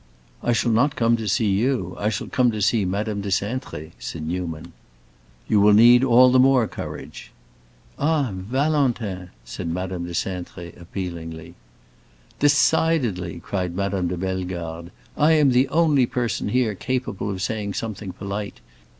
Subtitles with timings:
[0.41, 3.91] "I shall not come to see you; I shall come to see Madame de Cintré,"
[3.99, 4.73] said Newman.
[5.47, 7.31] "You will need all the more courage."
[7.99, 11.53] "Ah, Valentin!" said Madame de Cintré, appealingly.
[12.39, 18.11] "Decidedly," cried Madame de Bellegarde, "I am the only person here capable of saying something
[18.11, 18.59] polite!